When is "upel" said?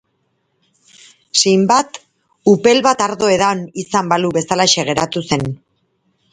2.53-2.81